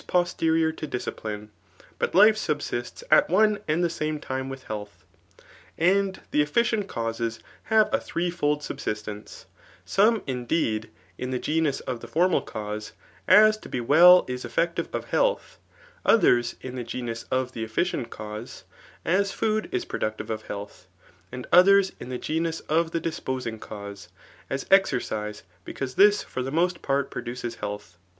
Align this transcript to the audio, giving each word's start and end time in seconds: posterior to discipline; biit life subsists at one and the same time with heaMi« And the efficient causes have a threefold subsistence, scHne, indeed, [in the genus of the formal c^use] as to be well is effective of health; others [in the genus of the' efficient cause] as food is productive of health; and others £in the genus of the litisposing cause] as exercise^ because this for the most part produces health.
posterior 0.07 0.71
to 0.71 0.87
discipline; 0.87 1.51
biit 1.99 2.15
life 2.15 2.35
subsists 2.35 3.03
at 3.11 3.29
one 3.29 3.59
and 3.67 3.83
the 3.83 3.87
same 3.87 4.19
time 4.19 4.49
with 4.49 4.65
heaMi« 4.65 4.87
And 5.77 6.19
the 6.31 6.41
efficient 6.41 6.87
causes 6.87 7.39
have 7.65 7.87
a 7.93 7.99
threefold 7.99 8.63
subsistence, 8.63 9.45
scHne, 9.85 10.23
indeed, 10.25 10.89
[in 11.19 11.29
the 11.29 11.37
genus 11.37 11.81
of 11.81 11.99
the 11.99 12.07
formal 12.07 12.41
c^use] 12.43 12.93
as 13.27 13.59
to 13.59 13.69
be 13.69 13.79
well 13.79 14.25
is 14.27 14.43
effective 14.43 14.89
of 14.91 15.11
health; 15.11 15.59
others 16.03 16.55
[in 16.61 16.73
the 16.73 16.83
genus 16.83 17.25
of 17.29 17.51
the' 17.51 17.63
efficient 17.63 18.09
cause] 18.09 18.63
as 19.05 19.31
food 19.31 19.69
is 19.71 19.85
productive 19.85 20.31
of 20.31 20.47
health; 20.47 20.87
and 21.31 21.45
others 21.51 21.91
£in 22.01 22.09
the 22.09 22.17
genus 22.17 22.59
of 22.61 22.89
the 22.89 22.99
litisposing 22.99 23.59
cause] 23.59 24.09
as 24.49 24.63
exercise^ 24.71 25.43
because 25.63 25.93
this 25.93 26.23
for 26.23 26.41
the 26.41 26.49
most 26.49 26.81
part 26.81 27.11
produces 27.11 27.53
health. 27.57 27.99